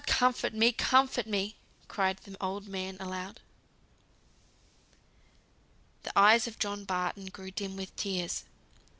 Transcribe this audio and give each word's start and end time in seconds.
comfort 0.07 0.51
me, 0.51 0.71
comfort 0.71 1.27
me!" 1.27 1.55
cried 1.87 2.17
the 2.23 2.35
old 2.43 2.67
man 2.67 2.97
aloud. 2.99 3.39
The 6.01 6.17
eyes 6.17 6.47
of 6.47 6.57
John 6.57 6.85
Barton 6.85 7.27
grew 7.27 7.51
dim 7.51 7.75
with 7.77 7.95
tears. 7.95 8.45